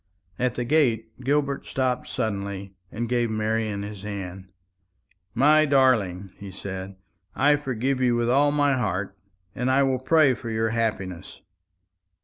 [0.39, 4.51] At the gate Gilbert stopped suddenly, and gave Marian his hand.
[5.35, 6.95] "My darling," he said,
[7.35, 9.15] "I forgive you with all my heart;
[9.53, 11.41] and I will pray for your happiness."